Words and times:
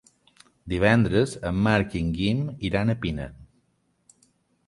Divendres 0.71 1.33
en 1.49 1.59
Marc 1.67 1.93
i 1.99 2.01
en 2.05 2.09
Guim 2.15 2.41
iran 2.71 2.93
a 2.93 2.95
Pina. 3.05 3.27